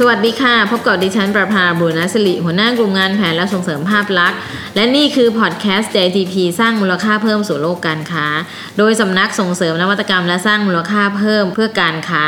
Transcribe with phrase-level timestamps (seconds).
[0.00, 4.38] สวัสดีค่ะ พบกับดิฉันประภาบุญนสิริหัวหน้ากลุ่มงานแผนและส่งเสริมภาพลักษณ์
[4.74, 8.26] และนี่คือพอดแคสต์ JTP สร้างมูลค่าเพิ่มสู่โลกการค้า
[8.78, 12.24] โดยสำนักส่งเสริมนวัตกรรมและสร้างมูลค่าเพิ่มเพื่อการค้า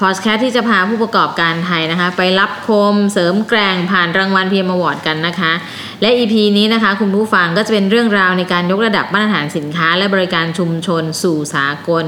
[0.00, 5.52] พอดแคสต์ที่จะพาผู้ประกอบการไทยนะคะ ไปลับคมเสริมแกร่งผ่านรางวัล PM Award กันนะคะ
[6.02, 12.04] และ EP นี้นะคะ คุณผู้ฟังก็จะเป็นเรื่องราวในการยกระดับมาตรฐานสินค้า และบริการชุมชนสู่สากล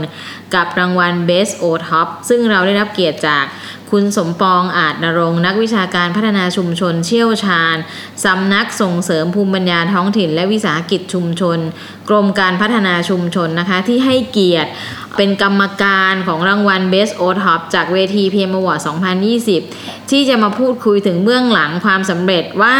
[0.54, 3.44] กับรางวัล Best OTOP ซึ่งเราได้รับเกียรติจาก
[3.90, 7.76] คุณสมปองอาจณรงค์นักวิชาการพัฒนาชุมชนเชี่ยวชาญ
[8.24, 11.58] สำนักส่งเสริมภูมิปัญญาท้องถิ่น และวิสาหกิจชุมชน
[12.08, 14.70] กรมการพัฒนาชุมชนนะคะ ที่ให้เกียรติ
[15.16, 18.80] เป็นกรรมการของรางวัล Best O Top จากเวที PM Award
[19.44, 22.76] 2020 ที่จะมาพูดคุยถึงเบื้องหลังความสำเร็จว่า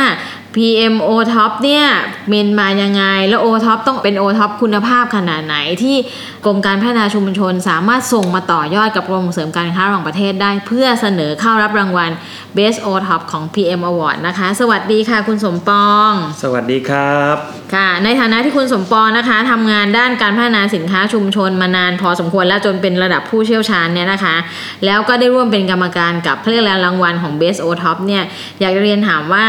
[0.59, 1.84] PM O Top เนี่ย
[2.28, 5.97] เป็นมายังไง แล้ว O Top ต้องเป็น O Top คุณภาพขนาดไหนที่
[6.45, 12.11] กรมการพัฒนาชุมชนสามารถส่งมาต่อยอดกับกรมส่งเสริมการค้าระหว่างประเทศได้ เพื่อเสนอเข้ารับรางวัล
[12.56, 16.11] Best O Top ของ PM Award นะคะ สวัสดีค่ะคุณสมปอง
[16.42, 17.37] สวัสดีครับ
[17.75, 24.37] ค่ะ ในฐานะที่คุณสมปองนะคะทำงานด้านการพัฒนาสินค้าชุมชนมานานพอสมควรแล้วจนเป็นระดับผู้เชี่ยวชาญเนี่ยนะคะ
[24.84, 28.22] แล้วก็ได้ร่วมเป็นกรรมการกับเรื่องรางวัลของ Best O Top เนี่ย
[28.61, 29.45] อยากจะเรียนถามว่า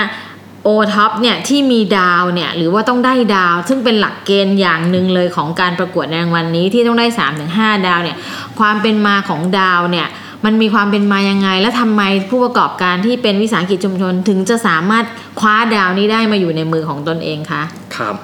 [0.63, 8.17] โอท็อปเนี่ยที่มีดาวเนี่ยหรือว่าต้องได้ดาว ซึ่งเป็นหลักเกณฑ์อย่างหนึ่งเลยของการประกวดในรางวัลนนี้ที่ต้องได้3าถึงหดาวเนี่ย
[8.59, 10.07] ความเป็นมาของดาวเนี่ย
[10.45, 15.05] มันมีความเป็นมายังไง และทำไมผู้ประกอบการที่เป็นวิสาหกิจชุมชนถึงจะสามารถ
[15.39, 17.63] คว้าดาวนี้ได้มาอยู่ในมือของตนเองคะ
[17.97, 18.15] ครับ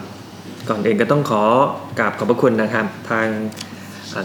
[0.70, 1.44] ก่อนอื่นก็ต้องขอ
[2.00, 3.28] กราบขอบพระคุณนะครับ ทาง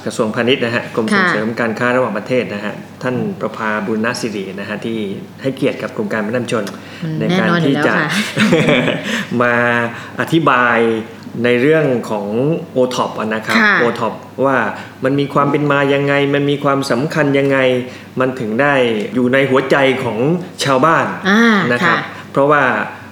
[0.07, 4.99] กระทรวงพาณิชย์นะฮะกรมส่งเสริมการค้าระหว่างประเทศนะฮะท่านประภาบุญนาสิรินะฮะที่
[5.43, 6.65] ให้เกียรติกับกรมการพัฒนาชน
[7.19, 8.09] ในแน่การนอนอยู่ที่แล้วจะค่ะ
[9.43, 9.55] มา
[10.21, 10.79] อธิบาย
[11.45, 12.27] ในเรื่องของ
[12.77, 14.13] o t o p นะครับค่ะ o t o p
[14.45, 14.57] ว่า
[15.05, 17.59] มันมีความเป็นมายังไง มันมีความสำคัญยังไง
[18.21, 18.75] มันถึงได้
[19.15, 20.19] อยู่ในหัวใจของ
[20.65, 22.63] ชาวบ้านอ่านะครับค่ะเพราะว่า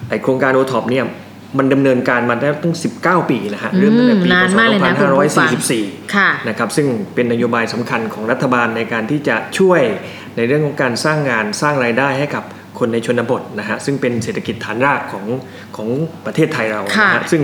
[0.09, 1.07] ไอโครงการ o t o p เนี่ย
[1.59, 5.49] มันดำเนินการมาได้ตั้ง 19 ปีนะฮะเริ่มตั้งแต่ปีนานพศมากเลยนะคุณผู้ฟัง
[5.79, 9.81] 2544ค่ะนะครับซึ่งเป็นนโยบายสำคัญของรัฐบาลในการที่จะช่วย
[10.37, 12.45] ในเรื่องของการสร้างงานสร้างรายได้ให้กับ
[12.79, 15.27] คนในชนบทนะฮะซึ่งเป็นเศรษฐกิจฐานรากของ
[15.77, 15.89] ของ
[16.27, 17.43] ประเทศไทยเรานะค่ะฮะซึ่ง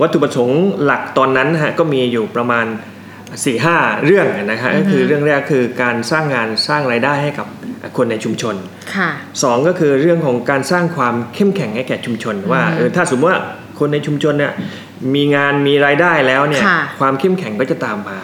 [0.00, 2.66] วัตถุประสงค์หลักตอนนั้นนะฮะก็มีอยู่ประมาณ
[3.34, 7.46] 4 5เรื่องนะฮะก็คือเรื่องแรกคือการสร้างงานสร้างรายได้ให้กับ
[7.96, 8.54] คนในชุมชน
[8.96, 9.10] ค่ะ
[9.42, 13.42] สองก็คือเรื่องของการสร้างความเข้มแข็งให้แก่ชุมชน ว่าเออถ้าสมมติว่า
[13.78, 14.52] คนในชุมชนเนี่ย
[15.14, 18.18] มีงานมีรายได้แล้วเนี่ยค่ะความเข้มแข็งก็จะตามมา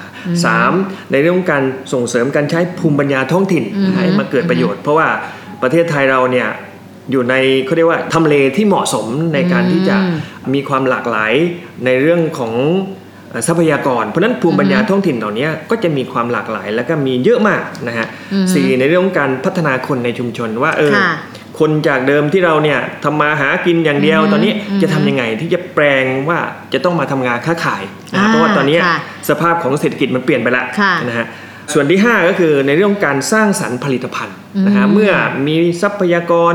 [0.45, 0.73] สาม
[1.13, 1.63] ในเรื่องของการ
[1.93, 5.09] ส่งเสริมการใช้ภูมิปัญญาท้องถิ่นอือฮึให้มาเกิดประโยชน์ เพราะว่า
[5.63, 6.49] ประเทศไทยเราเนี่ย
[7.11, 7.35] อยู่ใน
[7.65, 9.97] เขาเรียกว่าทำเลที่เหมาะสมในการที่จะ
[10.55, 11.33] มีความหลากหลาย
[11.85, 12.53] ในเรื่องของ
[13.31, 18.07] เอ่อทรัพยากร เพราะฉะนั้นภูมิปัญญาท้องถิ่นเหล่านี้ก็จะมีความหลากหลาย แล้วก็มีเยอะมากนะฮะ
[18.55, 21.13] สี่ในเรื่องของการพัฒนาคนในชุมชนว่าเออค่ะ
[21.61, 26.39] คนจากเดิมที่เราเนี่ยทำมาหากินอย่างเดียวอืมตอนนี้อืมจะทำยังไงที่จะแปลงว่า
[26.73, 27.83] จะต้องมาทำงานค้าขาย
[28.13, 28.99] นะอ่าเพราะว่าตอนนี้ค่ะ
[29.29, 31.27] สภาพของเศรษฐกิจมันเปลี่ยนไปแล้วค่ะนะฮะ
[31.73, 34.37] ส่วนที่ 5 ก็คือในเรื่องของการสร้างสรรค์ผลิตภัณฑ์
[34.67, 35.13] นะฮะอืมเมื่อ
[35.47, 36.55] มีทรัพยากร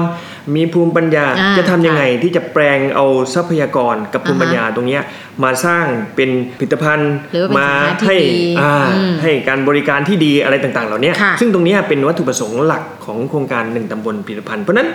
[0.56, 5.02] มีภูมิปัญญาอ่าจะทำยังไงที่จะแปลงเอาทรัพยากรกับภูมิปัญญาตรงเนี้ย
[5.44, 14.90] มาสร้างเป็นผลิตภัณฑ์หรือว่าเป็นมาสินค้าที่ให้ดีอ่าอืมให้การบริการที่ดีอะไรต่างๆ เหล่านี้ค่ะซึ่งตรงเนี้ยเป็นวัตถุประสงค์หลักของโครงการหนึ่งตำบลผลิตภัณฑ์ เพราะฉะนั้น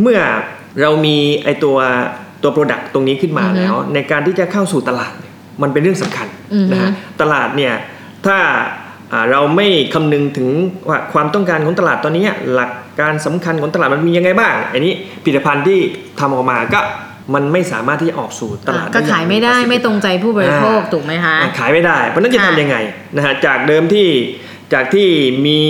[0.00, 0.20] เมื่อ
[0.80, 1.76] เรามีไอตัว
[2.42, 7.74] ตัวโปรดักต์ตรงนี้ขึ้นมาอือฮึแล้ว ในการที่จะเข้าสู่ตลาดเนี่ยมันเป็นเรื่องสำคัญอือฮึนะฮะตลาดเนี่ย
[8.26, 8.58] ถ้าอ่า
[9.30, 10.48] เราไม่คำนึงถึง
[10.88, 14.92] ว่าความต้องการของตลาดตอนนี้หลักการสำคัญของตลาดมันมียังไงบ้าง อันนี้
[15.24, 15.78] ผลิตภัณฑ์ที่
[16.20, 16.80] ทำออกมาก็
[17.34, 22.76] มันไม่สามารถที่จะออกสู่ตลาดก็อขายไม่ได้ประสิทธิภาพไม่ตรงใจผู้บริโภคอ่าถูกไหมคะอะขายไม่ได้ เพราะฉะนั้นจะค่ะทำยังไง
[23.16, 24.08] นะฮะจากเดิมที่
[24.74, 25.08] จากที่
[25.46, 25.60] มี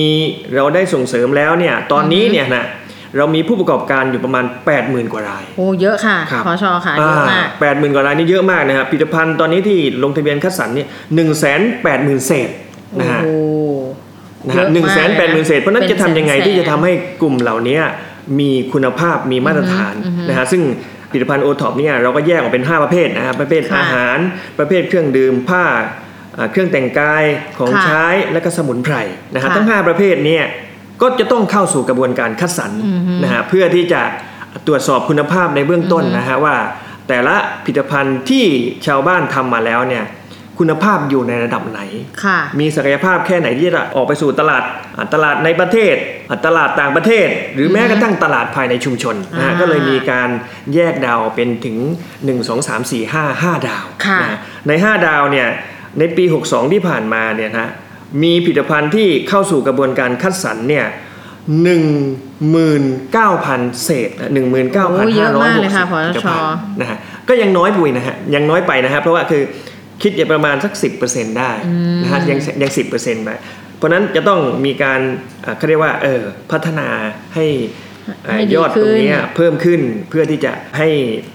[0.55, 2.67] เราได้ส่งเสริมแล้วเนี่ยตอนนี้เนี่ยนะ
[3.17, 4.45] เรามีผู้ประกอบการอยู่ประมาณ
[4.79, 12.49] 80,000 กว่าราย โอ้เยอะค่ะครับพอชอค่ะเยอะมากแปดหมื่นกว่ารายนี่เยอะมากนะครับผลิตภัณฑ์ตอนนี้ที่ลงทะเบียนคัดสรรเนี่ยหนึ่งแสนแปดหมื่นเศษ
[13.01, 13.37] นะฮะโอ้
[14.49, 16.93] โหนะเยฮะอะหนึ่งมากแสนแปดหมื่นเศษเพราะฉะนั้นเป็นจะทำยังไงแสนๆที่จะทำให้
[17.23, 17.79] กลุ่มเหล่านี้
[18.41, 20.63] มีคุณภาพมีมาตรฐานอือฮึนะฮะซึ่ง
[21.11, 24.19] ผลิตภัณฑ์โอท็อปเนี่ยเราก็แยกออกเป็น 5 ประเภทนะครับประเภทค่ะอาหาร
[24.59, 25.65] ประเภทเครื่องดื่มผ้า
[26.37, 27.25] อ่าเครื่องแต่งกาย
[27.59, 28.97] ของค่ะใช้และก็สมุนไพร
[29.35, 30.45] นะฮะค่ะทั้ง 5 ประเภทเนี่ย
[31.03, 34.03] ก็จะต้องเข้าสู่กระบวนการคัดสรรอือฮึนะฮะเพื่อที่จะ
[34.67, 36.57] ตรวจสอบคุณภาพในเบื้องต้นนะฮะว่า
[37.09, 38.45] แต่ละผลิตภัณฑ์ที่
[38.87, 40.05] ชาวบ้านทำมาแล้วเนี่ย
[40.59, 41.81] คุณภาพอยู่ในระดับไหน
[42.25, 44.63] ค่ะมีศักยภาพแค่ไหนที่จะออกไปสู่ตลาด
[44.99, 45.95] อะตลาดในประเทศ
[46.31, 50.29] อะตลาดต่างประเทศ หรือแม้กระทั่งตลาดภายในชุมชนนะฮะอ่าก็เลยมีการ
[50.75, 51.77] แยกดาวเป็นถึง
[52.17, 54.39] 1 2 3 4 5 5 ดาวค่ะนะฮะ
[54.69, 55.49] ใน 5 ดาวเนี่ย
[55.99, 57.69] ในปี 62 ที่ผ่านมาเนี่ยนะ
[58.23, 60.87] มีผลิตภัณฑ์ที่เข้าสู่กระบวนการคัดสรรเนี่ย
[61.57, 66.47] 19,000 เศษนะ19,560โอ้เยอะมากเลยค่ะผอผลิตชภัณฑ์
[66.81, 66.99] นะฮะ
[67.29, 69.43] ก็ยังน้อยปุยนะฮะ ยังน้อยไปนะฮะเพราะว่าคือ
[70.03, 70.73] คิดอย่าประมาณสัก
[71.07, 71.51] 10%ได้
[72.03, 73.31] นะฮะยังยัง10%ไป
[73.77, 75.01] เพราะฉะนั้นจะต้องมีการ
[75.45, 76.23] อะเขาเรียกว่าเออ
[76.53, 76.89] พัฒนา
[77.35, 77.47] ให้
[78.25, 80.89] เอ่อให้ดียอดตรงเนี้ยขึ้นเพิ่มขึ้นเพื่อที่จะให้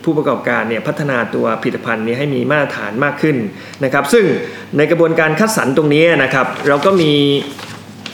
[0.03, 3.37] ผู้ประกอบการเนี่ยพัฒนาตัวผลิตภัณฑ์นี้ให้มีมาตรฐานมากขึ้น
[3.83, 4.25] นะครับ ซึ่ง
[4.77, 7.11] ในกระบวนการคัดสรรตรงนี้นะครับ เราก็มี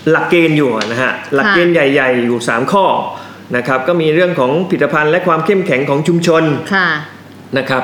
[0.10, 2.86] หลักเกณฑ์อยู่นะฮะหลักเกณฑ์ใหญ่ ๆ อยู่ 3 ข้อ
[3.58, 6.44] นะครับ ก็มีเรื่องของผลิตภัณฑ์และความเข้มแข็งของชุมชน
[6.76, 6.90] ค่ะ
[7.58, 7.84] นะครับ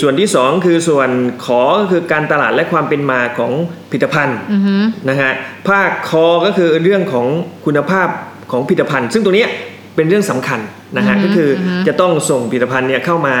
[0.00, 1.10] ส่วนที่ 2 คือส่วน
[1.44, 3.52] ขอก็คือการตลาดและความเป็นมาของ
[3.90, 4.74] ผลิตภัณฑ์อือฮึ
[5.08, 5.32] นะฮะ
[5.68, 7.26] ภาคคอก็คือเรื่องของ
[7.66, 8.08] คุณภาพ
[8.52, 9.48] ของผลิตภัณฑ์ ซึ่งตัวเนี้ย
[9.96, 10.60] เป็นเรื่องสำคัญ
[10.96, 13.36] นะฮะอือฮึก็คือออฮึจะต้องส่งผลิตภัณฑ์เนี่ยเข้ามา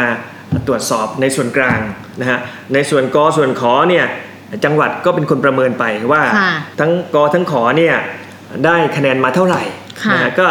[0.66, 1.80] ตรวจสอบในส่วนกลาง
[2.20, 2.38] นะฮะ
[2.74, 4.04] ในส่วนกอส่วนขอเนี่ย
[4.64, 7.94] จังหวัดก็เป็นคนประเมินไปว่าค่ะทั้งกอทั้งขอเนี่ย
[8.64, 9.62] ได้คะแนนมาเท่าไหร่
[10.02, 10.48] ค่ะนะฮะก็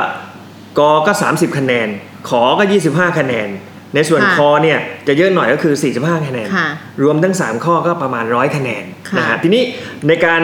[0.79, 1.87] กอก็ 30 คะแนน
[2.29, 3.47] ขอก็ 25 คะแนน
[3.95, 6.67] ในส่วนค่ะคอเนี่ยจะเยอะหน่อยก็คือ 45 คะแนนค่ะ
[7.03, 9.63] รวมทั้ง 3 ข้อก็ประมาณ 100 คะแนนค่ะนะฮะทีนี้
[10.07, 10.41] ในการ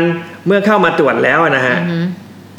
[0.48, 2.00] เมื่อเข้ามาตรวจแล้วนะฮะอือฮึ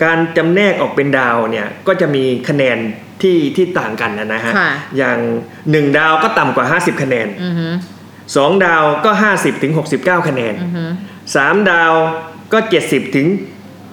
[0.05, 2.79] การจำแนกออกเป็นดาวเนี่ยก็จะมีคะแนน
[3.23, 5.19] ที่ที่ต่างกันนะฮะค่ะอย่าง
[5.59, 7.69] 1 ดาวก็ต่ำกว่า 50 คะแนนอือฮึ
[8.17, 10.85] 2ดาวก็ 50ถึง69 คะแนนอือฮึ
[11.27, 11.93] 3ดาว
[12.53, 13.27] ก็ 70ถึง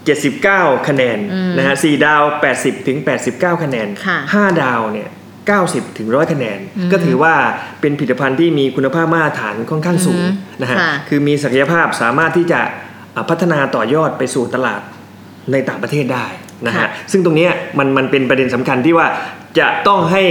[0.09, 2.23] 79 คะแนนอืมนะฮะ4ดาว
[2.55, 2.97] 80ถึง
[3.29, 5.09] 89 คะแนนค่ะ5ดาวเนี่ย
[5.51, 7.33] 90 ถึง100คะแนนอืมก็ถือว่า
[7.81, 10.31] เป็นผลิตภัณฑ์ที่มีคุณภาพมาตรฐานค่อนข้างสูงอืม
[10.61, 12.59] นะฮะค่ะคือมีศักยภาพสามารถที่จะ
[13.15, 14.81] อะพัฒนาต่อยอดไปสู่ตลาด
[15.51, 16.25] ในต่างประเทศได้
[16.67, 19.07] นะฮะค่ะซึ่งตรงเนี้ยมันมันเป็นประเด็นสำคัญที่ว่า
[19.59, 20.23] จะต้องให้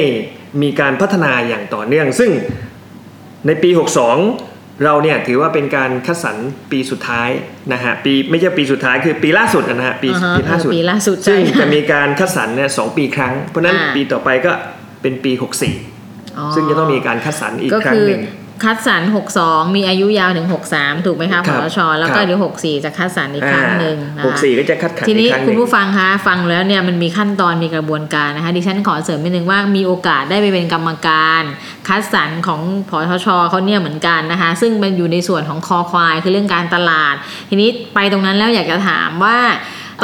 [0.63, 2.31] มีการพัฒนาอย่างต่อเนื่อง ซึ่ง
[3.47, 6.37] ในปี 62 เราเนี่ยถือว่าเป็นการคัดสรร
[6.71, 7.29] ปีสุดท้าย
[7.73, 14.53] นะฮะปีไม่ใช่ปีสุดท้ายคือปีล่าสุดนะฮะปีอ่าฮะปีล่าสุดปีล่าสุดซึ่งใช่จะมีการคัดสรรเนี่ยสองปีครั้ง เพราะฉะนั้นอ่าปีต่อไปก็
[15.03, 18.23] เป็นปี 64อ๋อซึ่งจะต้องมีการคัดสรรอีกก็ครั้งคือหนึ่ง
[18.65, 19.03] คัดสรร
[19.39, 20.47] 62 มีอายุยาวถึง
[20.77, 31.43] 63 ถูกไหมคะคพรับอชแล้วคก็รับเดี๋ยว64 จะคัดสรรอีกครั้งหนึ่งนะคะหกสี่ก็จะคัดขันทีอีนี้กครั้งหคุณนึ่งผู้ฟังคะฟังแล้วเนี่ยมันมีขั้นตอนมีกระบวนการนะคะดิฉันขอเสริมนิดนึงว่ามีโอกาสได้ไปเป็นกรรมการ
[31.89, 37.15] คัดสรรของพอทชเขาเนี่ยเหมือนกันนะคะ ซึ่งมันอยู่ในส่วนของคอควายคือเรื่องการตลาด
[37.49, 39.39] ทีนี้ไปตรงนั้นแล้วอยากจะถามว่า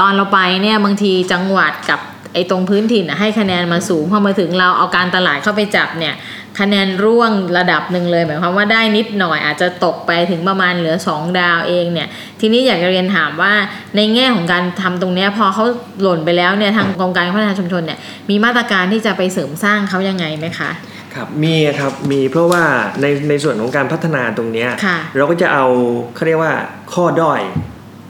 [0.00, 2.00] ตอนเราไปเนี่ยบางทีจังหวัดกับ
[2.34, 6.14] ไอ้ตรงพื้นถิ่นน่ะให้คะแนนมาสูงพอมาถึงเราเอาการตลาดเข้าไปจับเนี่ย
[6.60, 12.08] คะแนนร่วงระดับหนึ่งเลยหมายความว่าได้นิดหน่อยอาจจะตกไปถึงประมาณเหลือ 2 ดาวเองเนี่ย
[12.40, 13.52] ทีนี้อยากจะเรียนถามว่า
[13.96, 15.64] ในแง่ของการทำตรงเนี้ยพอเขา
[16.02, 17.98] หล่นไปแล้วเนี่ยทางกองการพัฒนาชุมชนเนี่ย
[18.30, 20.70] มีมาตรการที่จะไปเสริมสร้างเขายังไงไหมคะ
[21.14, 22.64] ครับมีครับมีเพราะว่า
[23.00, 25.66] ในในส่วนของการพัฒนาตรงเนี้ยค่ะเราก็จะเอา
[26.14, 26.54] เขาเรียกว่า
[26.94, 27.40] ข้อด้อย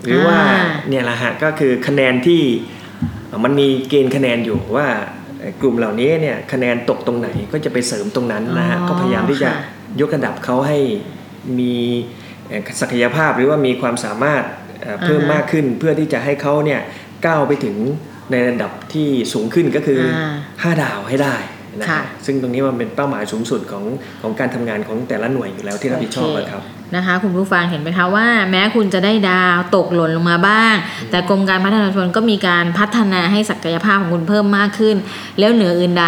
[0.05, 2.78] หรือว่าอ่าเนี่ยแหละฮะก็คือคะแนนที่เอ่อ
[3.45, 4.87] มันมีเกณฑ์คะแนนอยู่ว่า
[5.41, 9.57] เอ่อกลุ่มเหล่านี้เนี่ยคะแนนตกตรงไหนก็จะไปเสริมตรงนั้นนะฮะอ๋อก็พยายามที่จะค่ะ
[10.01, 10.79] ยกระดับเขาให้
[11.59, 11.75] มี
[12.49, 14.43] เอ่อศักยภาพหรือว่ามีความสามารถ
[14.83, 16.81] เอ่อเพิ่มอ่าฮะมากขึ้นเพื่อที่จะให้เขาเนี่ย
[17.27, 17.77] ก้าวไปถึง
[18.33, 20.33] ในระดับที่สูงขึ้นก็คืออา
[20.63, 21.37] ห้าดาวให้ได้
[21.81, 23.85] นะค่ะฮะซึ่งตรงนี้มันเป็นเป้าหมายสูงสุดของ
[24.23, 26.63] ของการทำงานของแต่ละหน่วยอยู่แล้วที่รับผิดชอบโอเคอะครับ
[26.97, 30.75] นะคะคุณผู้ฟังเห็นไหมคะว่าแม้คุณจะได้ดาวตกหล่นลงมาบ้าง
[31.11, 34.97] แต่กรมการพัฒนาชุมชนก็มีการพัฒนาให้ศักยภาพของคุณเพิ่มมากขึ้น
[35.39, 36.07] แล้วเหนืออื่นใด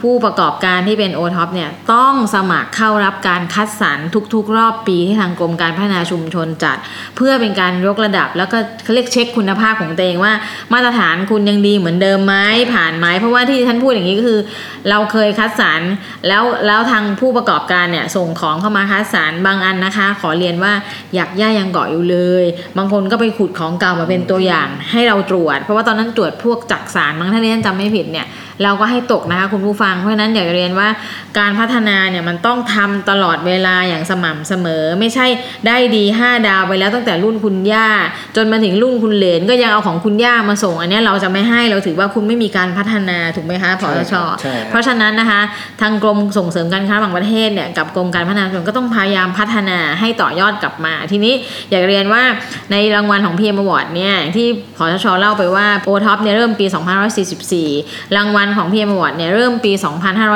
[0.00, 3.98] ผู้ประกอบการที่เป็นโอท็อปเนี่ยต้องสมัครเข้ารับการคัดสรร
[4.34, 6.76] ทุกๆ รอบปีที่ทางกรมการพัฒนาชุมชนจัด
[7.16, 10.32] เพื่อเป็นการยกระดับ แล้วก็เขาเรียกเช็คคุณภาพของตัวเองว่า
[10.72, 12.34] มาตรฐานคุณยังดีเหมือนเดิมไหม
[12.74, 14.40] ผ่านไหมเพราะว่าที่ท่านพูดอย่างนี้ก็คือ
[14.90, 15.80] เราเคยคัดสรร
[16.28, 20.72] แล้วแล้วทางผู้ประกอบการเนี่ยส่งของเข้ามาคัดสรรบางอันนะคะ ขอเรียนว่า
[21.14, 22.44] อยากย่ายังเกาะอยู่เลย
[22.76, 28.26] บางคนก็ไปขุดของเก่ามาเป็นตัวอย่างให้เราตรวจ เพราะว่าตอนนั้นตรวจพวกจักสารบางท่านที่ท่านจำไม่ผิดเนี่ย
[28.64, 30.88] เราก็ให้ตกนะคะคุณผู้ฟังเพราะฉะนั้นอยากจะเรียนว่า
[31.38, 35.26] การพัฒนาเนี่ยมันต้องทำตลอดเวลาอย่างสม่ำเสมอ ไม่ใช่
[35.66, 37.88] ได้ดี 5 ดาวไปแล้วตั้งแต่รุ่นคุณย่า
[38.36, 45.40] จนมาถึงรุ่นคุณเหลนก็ยังเอาของคุณย่ามาส่ง อันเนี้ยเราจะไม่ให้เราถือว่าคุณไม่มีการพัฒนาถูกไหมคะพอชใช่ครับเพราะฉะนั้นนะคะ
[45.80, 51.34] ทางกรมส่งเสริมการค้าระหว่างประเทศเนี่ยกับกรมการพัฒนาชุมชนก็ต้องพยายามพัฒนาให้ต่อยอดกลับมา ทีนี้
[51.70, 52.22] อยากเรียนว่า
[52.72, 56.66] ในรางวัลของ PM Award เนี่ยอย่างที่พอชเล่าไปว่าโอท็อปเนี่ยเริ่มปี
[57.60, 59.72] 2544 รางวัลของ PM Award เนี่ยเริ่มปี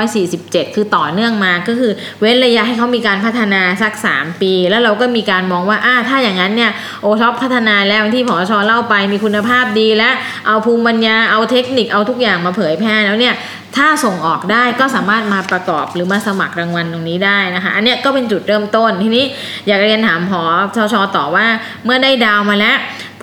[0.07, 6.71] 2547 คือต่อเนื่องมาก็คือเว้นระยะให้เขามีการพัฒนาสัก 3 ปี แล้วเราก็มีการมองว่าอ่าถ้าอย่างนั้นเนี่ย
[7.03, 10.11] โอท็อปพัฒนาแล้วที่ผอชอเล่าไปมีคุณภาพดีและ
[10.47, 13.35] เอาภูมิปัญญาเอาเทคนิคเอาทุกอย่างมาเผยแพร่แล้วเนี่ย
[13.77, 19.25] ถ้าส่งออกได้ก็สามารถมาประกอบหรือมาสมัครรางวัลตรงนี้ได้นะคะ อันนี้ก็เป็นจุดเริ่มต้นทีนี้
[19.67, 20.43] อยากเรียนถามผอ
[20.77, 21.47] ชชต่อว่า
[21.85, 22.77] เมื่อได้ดาวมาแล้ว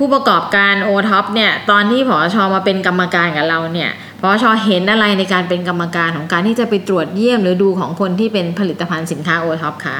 [0.03, 3.91] ผู้ประกอบการโอท็อปเนี่ยตอนที่ผอชมาเป็นกรรมการกับเราเนี่ย
[4.21, 9.97] ผอชเห็นอะไรในการเป็นกรรมการของการที่จะไปตรวจเยี่ยมหรือดูของคนที่เป็นผลิตภัณฑ์สินค้าโอท็อปคะ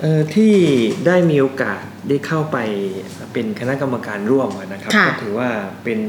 [0.00, 0.54] เอ่อที่
[1.06, 2.56] ได้มีโอกาสได้เข้าไป
[3.32, 5.48] เป็นคณะกรรมการร่วมนะครับค่ะก็ถือว่า
[5.84, 6.00] เป็น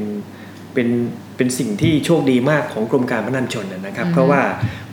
[0.74, 0.88] เป็น
[1.36, 4.40] เป็นสิ่งที่โชคดีมากของกรมการพัฒนาชุมชนนะครับ เพราะว่า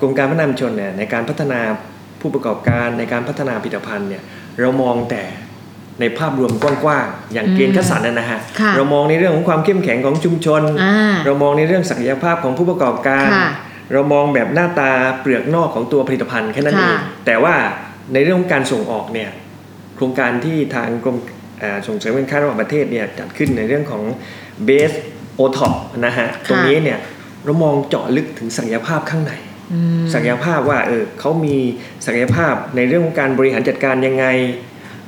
[0.02, 1.60] กรมการพัฒนาชนเนี่ยในการพัฒนา
[2.22, 4.24] ผู้ประกอบการในการพัฒนาผลิตภัณฑ์เนี่ย
[4.60, 5.24] เรามองแต่
[6.00, 13.50] ในภาพรวมกว้างๆ อย่างเกณฑ์คัดสรรนะฮะค่ะเรามองในเรื่องของความเข้มแข็งของชุมชนอ่าเรามองในเรื่องศักยภาพของผู้ประกอบการค่ะ
[13.94, 17.56] เรามองแบบหน้าตาเปลือกนอกของตัวผลิตภัณฑ์แค่นั้นเองค่ะแต่ว่า
[18.14, 19.30] ในเรื่องของการส่งออกเนี่ย
[19.96, 21.18] โครงการที่ทางกรม
[21.62, 24.04] อ่าส่งเสริมการค้าระหว่างประเทศเนี่ยจัดขึ้นในเรื่องของ
[24.68, 24.98] Base
[25.40, 25.74] o t o p
[26.06, 27.00] นะฮะตรงนี้เนี่ย
[27.44, 29.34] เรามองเจาะลึกถึงศักยภาพข้างใน
[29.74, 31.56] อืมศักยภาพว่าเออเขามี
[32.06, 34.26] ศักยภาพในเรื่องของการบริหารจัดการยังไง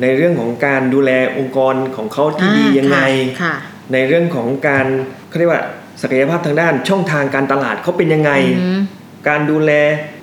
[0.02, 3.00] ในเรื่องของการดูแลองค์กรของเขาที่ดียังไง
[3.44, 3.56] ค่ะ
[3.94, 4.86] ในเรื่องของการ
[5.30, 5.64] เขาเรียกว่า
[6.02, 8.82] ศักยภาพทางด้านช่องทางการตลาดเขาเป็นยังไงอืม
[9.30, 9.72] การดูแล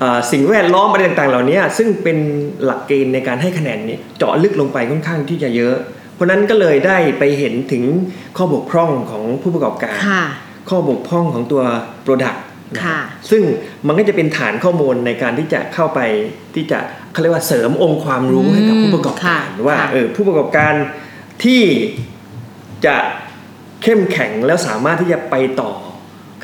[0.01, 2.19] เอ่อสิ่งแวดล้อมอะไรต่างๆ เหล่านี้ซึ่งเป็น
[2.65, 5.77] หลักเกณฑ์ในการให้คะแนนนี้เจาะลึกลงไปค่อนข้างที่จะเยอะ
[6.15, 7.85] เพราะฉะนั้นก็เลยได้ไปเห็นถึง
[8.37, 10.25] ข้อบกพร่องของผู้ประกอบการค่ะ
[10.71, 11.63] ข้อบกพร่องของตัว
[12.07, 12.46] Product นะค่ะ
[13.31, 13.43] ซึ่ง
[13.87, 16.01] มันก็จะเป็นฐานข้อมูลในการที่จะเข้าไป
[16.55, 16.79] ที่จะ
[17.13, 20.73] เขาเรียกว่าเสริมองค์ความรู้ให้กับผู้ประกอบการค่ะว่าค่ะเออผู้ประกอบการ
[21.45, 21.63] ที่
[22.87, 22.97] จะ
[23.83, 25.73] เข้มแข็งแล้วสามารถที่จะไปต่อ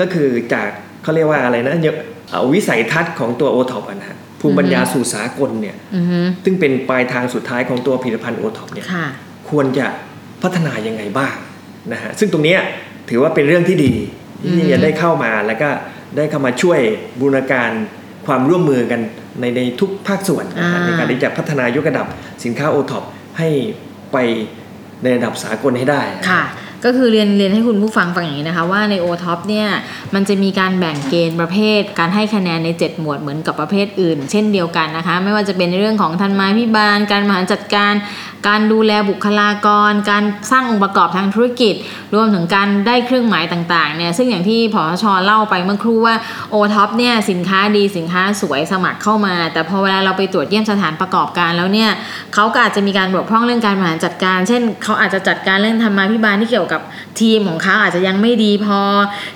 [0.00, 0.68] ก็คือจาก
[1.02, 1.96] เขาเรียกว่าอะไรนะเยอะ
[2.28, 9.06] เอ่อวิสัยทัศน์ของตัวโอท็อปนะฮะภูมิปัญญาสู่สากลเนี่ยอือฮึซึ่งเป็นปลายทางสุดท้ายของตัวผลิตภัณฑ์โอท็อปเนี่ยค่ะ
[9.50, 9.86] ควรจะ
[10.42, 11.34] พัฒนายังไงบ้าง
[11.92, 12.60] นะฮะซึ่งตรงเนี้ย
[13.08, 13.92] ถือว่าเป็นเรื่องที่ดี
[14.44, 15.70] อืมที่จะได้เข้ามาแล้วก็
[16.16, 16.80] ได้เข้ามาช่วย
[17.20, 17.70] บูรณาการ
[18.26, 19.00] ความร่วมมือกัน
[19.40, 22.06] ในในทุกภาคส่วนนะฮะในการที่จะพัฒนายกระดับ
[22.44, 23.04] สินค้าโอท็อป
[23.38, 23.48] ให้
[24.12, 24.16] ไป
[25.02, 26.42] ในระดับสากลให้ได้ค่ะ
[26.84, 29.68] ก็คือเรียนเรียนให้คุณผู้ฟังฟังอย่างนี้นะคะ ว่าใน o t o p เนี่ย
[30.14, 37.92] มันจะมีการแบ่งเกณฑ์ประเภท การให้คะแนนใน 7 หมวดเหมือนกับประเภทอื่น เช่นเดียวกันนะคะ ไม่ว่าจะเป็นเรื่องของธรรมาภิบาล การบริหารจัดการ
[38.48, 41.74] การดูแลบุคลากร การสร้างองค์ประกอบทางธุรกิจ
[42.14, 46.14] รวมถึงการได้เครื่องหมายต่างๆเนี่ยซึ่งอย่างที่ผอชเล่าไปเมื่อครู่ว่า
[46.54, 51.90] o t o p เนี่ยสินค้าดีสินค้าสวยสมัครเข้ามา แต่พอเวลาเราไปตรวจเยี่ยมสถานประกอบการแล้วเนี่ย
[52.34, 56.71] เขาก็อาจจะมีการบกพร่องเรื่องการบริหารจัดการ เช่นเขาอาจจะจัดการเรื่องธรรมาภิบาลที่เกี่ยวกับ
[57.20, 58.80] ทีมของเขาอาจจะยังไม่ดีพอ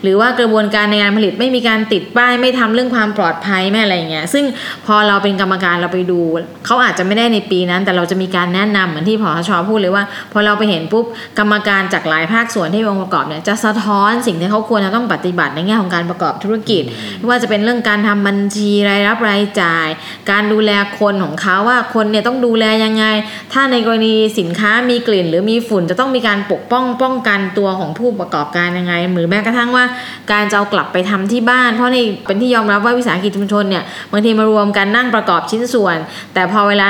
[0.03, 4.45] หรือว่ากระบวนการในการผลิตไม่มีการติดป้ายไม่ทำเรื่องความปลอดภัยไม่อะไรเงี้ยซึ่ง
[4.87, 6.21] พอเราเป็นกรรมการเราไปดู
[6.67, 11.05] เขาอาจจะไม่ได้ในปีนั้น แต่เราจะมีการแนะนำเหมือนที่พอชพูดเลยว่า พอเราไปเห็นปุ๊บ
[11.39, 16.83] กรรมการจากหลายภาคส่วนที่องค์ประกอบเนี่ยจะสะท้อนสิ่งที่เขาควรจะต้องปฏิบัติในแง่ของการประกอบธุรกิจ
[17.19, 19.87] ไม่ว่าจะเป็นเรื่องการทำบัญชีรายรับรายจ่าย
[20.31, 23.05] การดูแลคนของเขาว่าคนเนี่ยต้องดูแลยังไง
[23.53, 29.85] ถ้าในกรณีสินค้ามีกลิ่น หรือมีฝุ่นจะต้องมีการปกป้องป้องกันตัวของผู้ประกอบการยังไงหรือแม้กระทั่งว่า
[30.33, 35.97] การจะเอากลับไปทำที่บ้าน เพราะในเป็นที่ยอมรับว่าวิสาหกิจชุมชนเนี่ยบางทีมารวมกันนั่งประกอบชิ้นส่วน
[36.35, 36.87] แต่พอเวลา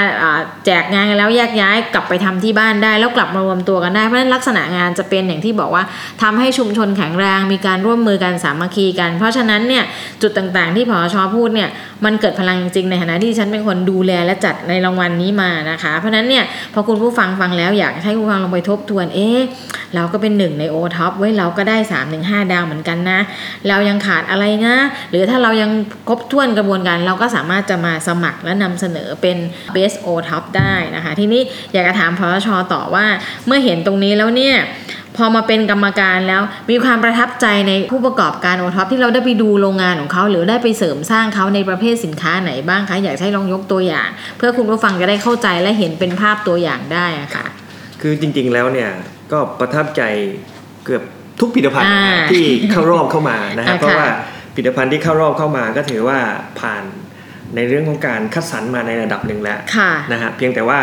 [0.67, 5.85] แจกงานกันแล้วแยกย้ายกลับไปทำที่บ้านได้ แล้วกลับมารวมตัวกันได้เพราะฉะนั้นลักษณะงานจะเป็นอย่างที่บอกว่า
[6.23, 9.85] ทำให้ชุมชนแข็งแรงมีการร่วมมือกันสามัคคีกัน เพราะฉะนั้นเนี่ย
[10.23, 11.69] จุดต่างๆ ที่พอชพูดเนี่ย
[12.05, 19.41] มันเกิดพลังจริงๆในฐานะที่ฉันเป็นคนดูแลและจัดในรางวัลนี้มานะคะ เพราะฉะนั้นเนี่ยพอคุณผู้ฟังฟังแล้วอยากให้คุณผู้ฟังลองไปทบทวนเอ๊ะ
[19.95, 23.21] เราก็เป็น็นหนึ่งในโอท็อปเว้ยเราก็ได้ 3 ถึง 5 ดาวเหมือนกันนะ
[23.69, 24.77] เรายังขาดอะไรนะ
[25.11, 25.71] หรือถ้าเรายัง
[26.09, 29.37] ครบถ้วนกระบวนการเราก็สามารถจะมาสมัครและนำเสนอเป็น
[29.75, 31.43] Best OTOP ได้นะคะ ทีนี้
[31.73, 33.07] อยากจะถามผอชต่อว่า
[33.47, 34.57] เมื่อเห็นตรงนี้แล้วเนี่ย
[35.17, 47.47] พอมาเป็นกรรมการแล้วมีความประทับใจในผู้ประกอบการโอท็อปที่เราได้ไปดูโรงงานของเขา หรือได้ไปเสริมสร้างเขาในประเภทสินค้าไหนบ้างคะ อยากให้ลองยกตัวอย่าง เพื่อคุณผู้ฟังจะได้เข้าใจและเห็นเป็นภาพตัวอย่างได้ค่ะ
[48.01, 48.91] คือจริงๆแล้วเนี่ย
[49.33, 50.03] ก็ประทับใจ
[50.85, 51.03] เกือบ
[51.41, 54.09] ทุกผลิตภัณฑ์นะฮะอ่าที่เข้ารอบเข้ามานะฮะอ่าเพราะค่ะว่า
[54.55, 56.19] ผลิตภัณฑ์ที่เข้ารอบเข้ามาก็ถือว่า
[56.61, 56.83] ผ่าน
[57.57, 60.81] ในเรื่องของการคัดสรรมาในระดับหนึ่งแล้วค่ะนะฮะเพียงแต่ว่า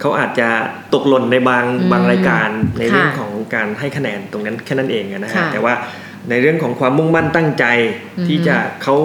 [0.00, 0.48] เขาอาจจะ
[0.94, 2.48] ตกหล่นในบางอืมบางรายการ
[2.78, 5.74] ในเรื่องค่ะของการให้คะแนนตรงนั้นแค่นั้นเองนะฮะค่ะแต่ว่า
[6.30, 7.64] ในเรื่องของความมุ่งมั่นตั้งใจ
[8.18, 8.96] อือฮึที่จะเขา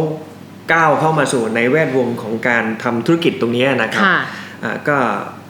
[0.74, 4.20] ก้าวเข้ามาสู่ในแวดวงของการทำธุรกิจตรงนี้นะครับค่ะ
[4.64, 4.98] อ่าก็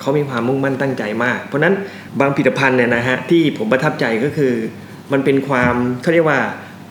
[0.01, 1.73] เขามีความมุ่งมั่นตั้งใจมาก เพราะฉะนั้น
[2.19, 4.53] บางผลิตภัณฑ์เนี่ยนะฮะที่ผมประทับใจก็คือ
[5.11, 6.39] มันเป็นความเขาเรียกว่า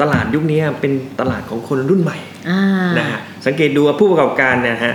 [0.01, 2.19] ตลาดยุคนี้เป็นตลาดของคนรุ่นใหม่
[2.51, 2.63] อ่า
[2.99, 4.95] นะฮะสังเกตดูว่าผู้ประกอบการเนี่ยฮะ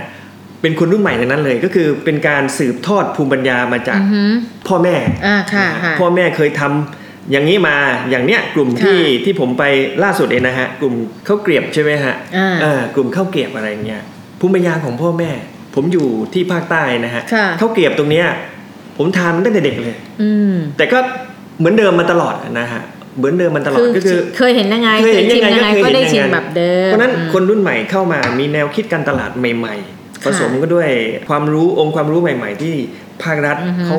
[0.62, 4.30] เป็นคนรุ่นใหม่ทั้งนั้นเลยก็คือเป็นการสืบทอดภูมิปัญญามาจากอือหือ
[4.68, 7.76] พ่อแม่อ่าค่ะนะฮะค่ะพ่อแม่เคยทำอย่างนี้มา
[8.10, 9.64] อย่างเนี้ยกลุ่มค่ะที่ที่ผมไป
[10.04, 10.94] ล่าสุดเองนะฮะกลุ่ม
[11.26, 14.02] ข้าวเกรียบใช่ไหมฮะอ่าเออกลุ่มข้าวเกรียบอะไรเงี้ย
[14.40, 15.30] ภูมิปัญญาของพ่อแม่
[15.74, 18.26] ผมอยู่ที่ภาคใต้นะฮะค่ะข้าวเกรียบตรงเนี้ย
[18.98, 20.98] ผมทานมาตั้งแต่เด็กเลยอืมแต่ก็
[21.58, 22.82] เหมือนเดิมมาตลอดนะฮะ
[23.16, 30.88] เหมือนเดิมมาตลอดคือก็คือ เคยเห็นยังไงเคยเห็นชิยังมไงยังไงก็เคยก็เห็นได้อย่างชิมนั้นแบบเดิมเพราะฉะนั้นอืมคนรุ่นใหม่เข้ามามีแนวคิดการตลาดใหม่ ๆ ผสมก็ด้วย
[31.28, 32.74] ความรู้องค์ความรู้ใหม่ ๆ ที่
[33.22, 33.98] ภาครัฐอือฮึเขา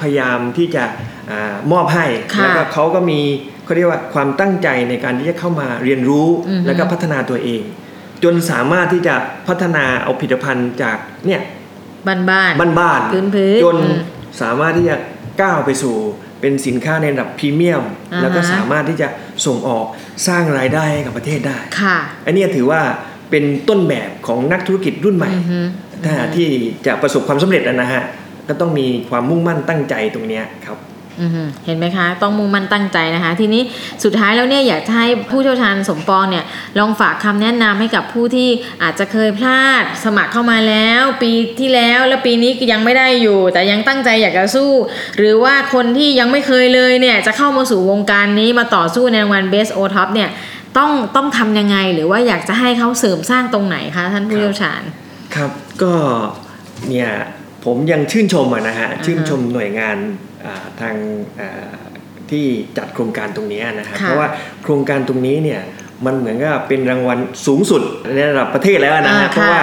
[0.00, 0.84] พยายามที่จะ
[1.30, 3.20] อามอบให้ค่ะแล้วก็เขาก็มี
[3.64, 7.62] เขาเรียกว่าความตั้งใจในการที่จะเข้ามาเรียนรู้อือฮึแล้วก็พัฒนาตัวเอง
[8.24, 9.14] จนสามารถที่จะ
[9.48, 10.96] พัฒนาเอาผลิตภัณฑ์จาก
[11.26, 11.40] เนี่ย
[12.06, 13.98] บ้านบ้านบ้านๆพื้นๆจนอืม
[14.42, 14.96] สามารถที่จะ
[15.42, 15.94] ก้าวไปสู่
[16.40, 19.08] เป็นสินค้าในระดับพรีเมียมอ่าฮะแล้วก็สามารถที่จะ
[19.46, 19.86] ส่งออก
[20.28, 21.96] สร้างรายได้ให้กับประเทศได้ค่ะ
[22.26, 22.80] อันเนี้ยถือว่า
[23.30, 25.60] เป็นต้นแบบของนักธุรกิจรุ่นใหม่อือฮึ
[26.04, 26.48] ถ้าที่
[26.86, 28.02] จะประสบความสำเร็จนะฮะ
[28.48, 30.99] ก็ต้องมีความมุ่งมั่นตั้งใจตรงเนี้ยครับอือหือ
[31.66, 33.62] เห็นไหมคะ ต้องมุ่งมั่นตั้งใจนะคะ ทีนี้
[34.04, 36.44] สุดท้ายแล้วเนี่ยอยากจะให้ผู้เชี่ยวชาญสมปองเนี่ย
[36.78, 38.48] ลองฝากคำแนะนำให้กับผู้ที่
[38.82, 44.70] อาจจะเคยพลาดสมัครเข้ามาแล้ว ปีที่แล้วแล้วปีนี้ยังไม่ได้อยู่ แต่ยังตั้งใจอยากจะสู้
[45.18, 50.30] หรือว่าคนที่ยังไม่เคยเลยเนี่ยจะเข้ามาสู่วงการนี้มาต่อสู้ในรางวัล Best O Top เนี่ย
[50.78, 54.82] ต้องต้องทำยังไงหรือว่าอยากจะให้เขาเสริมสร้างตรงไหนคะท่านผู้เชี่ยวชาญ
[55.34, 55.50] ครับ
[55.82, 55.92] ก็
[56.90, 57.10] เนี่ย
[57.64, 59.96] ผมยังชื่นชมอะนะฮะชื่นชมหน่วยงาน
[60.80, 60.94] ทาง
[61.40, 61.74] อ่า
[62.30, 62.44] ที่
[62.78, 64.28] จัดโครงการตรงเนี้ยนะฮะค่ะเพราะว่า
[64.62, 65.60] โครงการตรงนี้เนี่ย
[66.06, 67.82] มันเหมือนกับเป็นรางวัลสูงสุด
[68.14, 69.62] ในระดับประเทศแล้วนะอ่าฮะเพราะค่ะว่า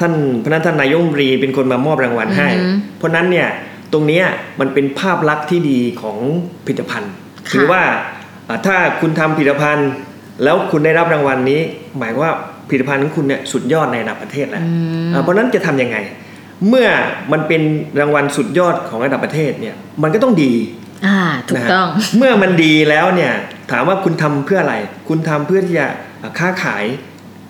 [0.00, 0.12] ท่าน
[0.44, 3.48] พระท่านนายกรัฐมนตรีเป็นคนมามอบรางวัลให้อือฮึเพราะฉะนั้นเนี่ย
[3.92, 4.24] ตรงเนี้ย
[4.60, 6.18] มันเป็นภาพลักษณ์ที่ดีของ
[6.64, 7.12] ผลิตภัณฑ์
[7.48, 7.82] ค่ะถือว่า
[8.48, 9.90] อ่าถ้าคุณทำผลิตภัณฑ์
[10.44, 11.60] แล้วคุณได้รับรางวัลนี้
[11.98, 12.32] หมายความว่า
[12.68, 14.70] ผลิตภัณฑ์ของคุณเนี่ยสุดยอดในระดับประเทศแล้วอื
[15.06, 15.96] มอ่าเพราะฉะนั้นจะทำยังไง
[16.68, 16.88] เมื่อ
[17.32, 17.62] มันเป็น
[18.00, 20.52] รางวัลสุดยอดของระดับประเทศเนี่ยมันก็ต้องดี
[21.06, 21.88] อ่าถูกนะฮะต้อง
[22.18, 23.32] เมื่อมันดีแล้วเนี่ย
[23.70, 24.76] ถามว่าคุณทำเพื่ออะไร
[25.08, 25.86] คุณทำเพื่อที่จะ
[26.38, 26.84] ค้าขาย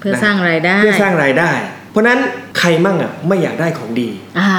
[0.01, 1.53] เพื่อสร้างรายได้เพื่อสร้างรายได้
[1.91, 2.19] เพราะฉะนั้น
[2.59, 4.09] ใครมั่งอะไม่อยากได้ของดี
[4.41, 4.53] อ่า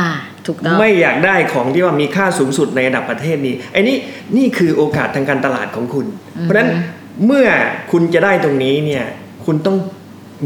[0.48, 3.98] ถูกต้องไม่อยากได้ของที่ว่ามีค่าสูงสุดในระดับประเทศนี้ไอ้นี่
[4.38, 6.06] นี่คือโอกาสทางการตลาดของคุณ
[6.42, 6.70] เพราะฉะนั้น
[7.26, 7.48] เมื่อ
[7.92, 9.06] คุณจะได้ตรงนี้เนี่ย
[9.46, 9.78] คุณต้อง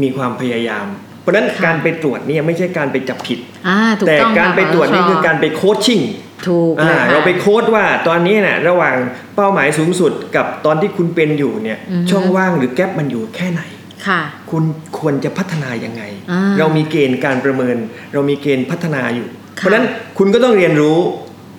[0.02, 3.38] มีความพยายามเพ ราะฉะนั้นค่ะการไปตรวจเนี่ยไม่ใช่การไปจับผิด
[3.68, 6.00] อ่าถูกแต่ต้องการค่ะไปตรวจนี่ผคือการไปโคชชิ่ง
[6.48, 8.96] ถูกเลยอ่าค่ะเราไปโค้ดว่าตอนนี้เนี่ยระหว่าง
[9.36, 13.62] เป้าหมายสูงสุดกับตอนที่คุณเป็นอยู่เนี่ยอือฮึช่องว่างหรือแกลบมันอยู่แค่ไหน
[14.06, 14.64] ค่ะคุณ
[14.98, 17.76] ควรจะพัฒนายังไงอ่าเรามีเกณฑ์การประเมิน
[18.12, 19.84] เรามีเกณฑ์พัฒนาอยู่ค่ะเพราะฉะนั้น
[20.18, 20.98] คุณก็ต้องเรียนรู้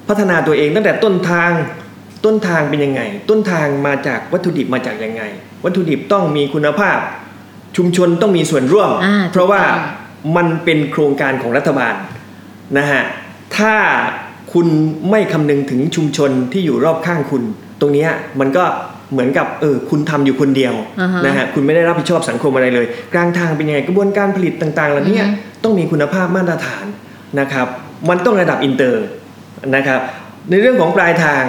[0.09, 1.51] พัฒนาตัวเองตั้งแต่ต้นทาง
[2.25, 5.23] ต้นทางเป็นยังไง ต้นทางมาจากวัตถุดิบมาจากยังไง
[5.63, 6.97] วัตถุดิบต้องมีคุณภาพ
[7.77, 11.95] ชุมชนต้องมีส่วนร่วมอ่าเพราะว่าถูกต้องมันเป็นโครงการของรัฐบาล
[12.77, 13.03] นะฮะ
[13.57, 13.73] ถ้า
[14.53, 14.67] คุณ
[15.09, 17.43] ไม่คำนึงถึงชุมชนที่อยู่รอบข้างคุณ
[17.79, 18.63] ตรงเนี้ยมันก็
[19.11, 26.85] เหมือนกับเออคุณทำอยู่คนเดียวอ่าฮะนะฮะคุณไม่ได้รับผิดชอบสังคมอะไรเลย กลางทางเป็นยังไงกระบวนการผลิตต่างๆเหล่านี้อือฮึต้องมีคุณภาพมาตรฐาน
[27.39, 27.67] นะครับ
[28.09, 29.05] มันต้องระดับอินเตอร์
[29.75, 29.99] นะครับ
[30.49, 31.43] ในเรื่องของปลายทาง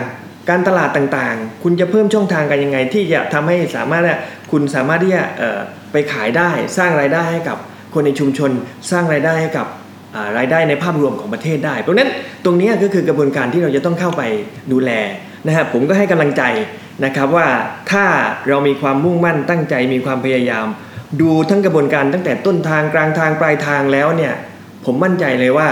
[0.49, 4.19] การตลาดต่างๆ คุณจะเพิ่มช่องทางกันยังไง ที่จะทำให้สามารถเนี่ย
[4.51, 5.61] คุณสามารถที่จะเอ่อ
[5.93, 7.59] ไปขายได้สร้างรายได้ให้กับ
[7.95, 8.51] คนในชุมชน
[8.91, 9.67] สร้างรายได้ให้กับ
[10.39, 12.11] รายได้ในภาพรวมของประเทศได้ เพราะนั้น
[12.45, 14.23] ตรงนี้ก็คือกระบวนการที่เราจะต้องเข้าไป
[14.73, 14.91] ดูแล
[15.47, 16.43] นะฮะผมก็ให้กำลังใจ
[17.05, 17.47] นะครับว่า
[17.91, 18.05] ถ้า
[18.49, 20.67] เรามีความมุ่งมั่นตั้งใจมีความพยายาม
[21.21, 24.35] ดูทั้งกระบวนการตั้งแต่ต้นทางกลางทางปลายทางแล้วเนี่ย
[24.85, 25.69] ผมมั่นใจเลยว่า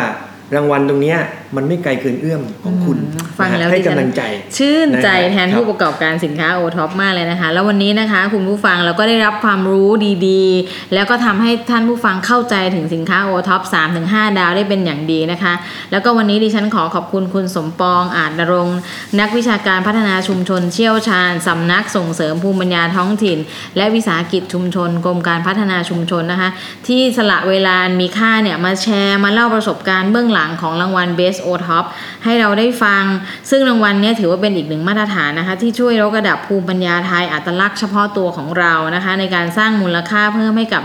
[0.55, 1.19] รางวัลตรงเนี้ย
[1.57, 4.23] มันไม่ไกลเกินเอื้อมของคุณอืมฟังนะฮะแล้วให้ดิฉันกำลังใจ
[4.57, 9.91] ชื่นใจนะครับแทนผู้ประกอบการสินค้าโอท็อปมากเลยนะคะ แล้ววันนี้นะคะคุณผู้ฟังเราก็ได้รับความรู้
[10.27, 13.63] ดีๆ แล้วก็ทำให้ท่านผู้ฟังเข้าใจถึงสินค้าโอท็อป
[14.01, 15.53] 3-5ดาวได้เป็นอย่างดีนะคะ
[15.93, 18.79] แล้วก็วันนี้ดิฉันขอขอบคุณคุณสมปองอาจนรงค์
[19.21, 23.39] นักวิชาการพัฒนาชุมชนเชี่ยวชาญสำนักส่งเสริมภูมิปัญญาท้องถิ่น
[23.77, 26.51] และวิสาหกิจชุมชนกรมการพัฒนาชุมชนนะคะ
[26.87, 31.85] ที่สละเวลามีค่าเนี่ยมาแชร์มาเล่าประสบการณ์เบื้องหลังของรางวัล Best O Top
[32.25, 33.03] ให้เราได้ฟัง
[33.51, 40.83] ซึ่งรางวัลนี้ถือว่าเป็นอีกหนึ่งมาตรฐานนะคะ ที่ช่วยยกระดับภูมิปัญญาไทยอัตลักษณ์เฉพาะตัวของเรานะคะ ในการสร้างมูลค่าเพิ่มให้กับ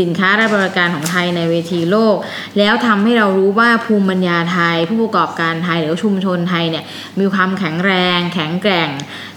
[0.00, 2.16] สินค้าและบริการของไทยในเวทีโลก
[2.58, 6.84] แล้วทำให้เรารู้ว่าภูมิปัญญาไทย ผู้ประกอบการไทยหรือชุมชนไทยเนี่ย
[7.18, 8.88] มีความแข็งแรง แข็งแกร่ง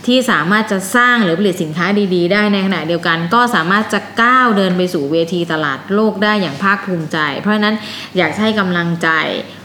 [0.05, 7.75] ที่สามารถจะสร้างหรือผลิตสินค้าดีๆ ได้ในขณะเดียวกัน ก็สามารถจะก้าวเดินไปสู่เวทีตลาดโลกได้อย่างภาคภูมิใจ เพราะฉะนั้น
[8.17, 9.09] อยากให้กำลังใจ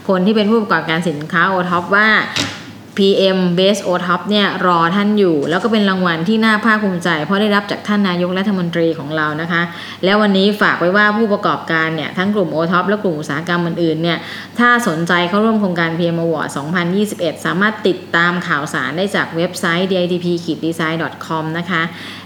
[0.09, 2.09] คนที่เป็นผู้ประกอบการสินค้าโอท็อปว่า
[2.97, 9.61] PM Best o t o p เนี่ยรอท่านอยู่ แล้วก็เป็นรางวัลที่น่าภาคภูมิใจ เพราะได้รับจากท่านนายกรัฐมนตรีของเรานะคะ
[10.03, 14.17] แล้ววันนี้ฝากไว้ว่าผู้ประกอบการเนี่ย ทั้งกลุ่ม o t o p และกลุ่มอุตสาหกรรมอื่นๆเนี่ย
[14.59, 16.49] ถ้าสนใจเข้าร่วมโครงการ PM Award
[16.95, 21.81] 2021 สามารถติดตามข่าวสารได้จากเว็บไซต์ ditp-design.com นะคะ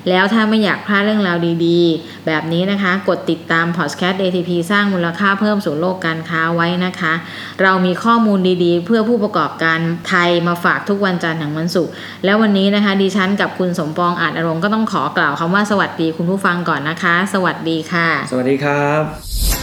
[0.10, 7.14] แล้วถ้าไม่อยากพลาดเรื่องราวดีๆ แบบนี้นะคะ กดติดตามพอดแคสต์ ATP สร้างมูลค่าเพิ่มสู่โลกการค้าไว้นะคะ
[7.62, 11.92] เรามีข้อมูลดีๆ เพื่อผู้ประกอบการไทยมาฝากทุกวันจันทร์ถึงวันศุกร์
[12.26, 19.57] แล้ววันนี้นะคะ ดิฉันกับคุณสมปองอาจอารมณ์ก็ต้องขอกล่าวคำว่าสวัสดีคุณผู้ฟังก่อนนะคะ สวัสดีค่ะ สวัสดีครับ